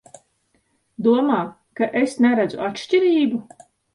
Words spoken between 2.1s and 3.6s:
neredzu atšķirību?